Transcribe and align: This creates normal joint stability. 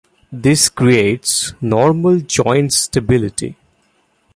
This 0.31 0.67
creates 0.67 1.53
normal 1.61 2.21
joint 2.21 2.73
stability. 2.73 3.55